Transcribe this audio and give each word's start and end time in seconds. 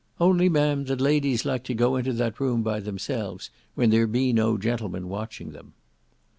"Only, 0.19 0.49
ma'am, 0.49 0.85
that 0.85 0.99
ladies 0.99 1.45
like 1.45 1.63
to 1.65 1.75
go 1.75 1.95
into 1.95 2.11
that 2.13 2.39
room 2.39 2.63
by 2.63 2.79
themselves, 2.79 3.51
when 3.75 3.91
there 3.91 4.07
be 4.07 4.33
no 4.33 4.57
gentlemen 4.57 5.09
watching 5.09 5.51
them." 5.51 5.73